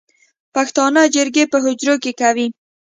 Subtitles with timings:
[0.55, 2.47] پښتانه جرګې په حجرو کې کوي